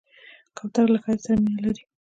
کوتره 0.57 0.87
له 0.93 0.99
ښایست 1.03 1.23
سره 1.25 1.37
مینه 1.43 1.59
لري. 1.65 1.83